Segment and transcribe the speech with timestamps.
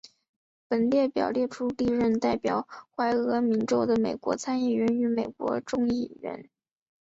[0.67, 6.49] 本列表列出历任代表怀俄明州的美国参议院与美国众议院议员。